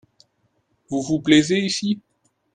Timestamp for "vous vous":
0.89-1.19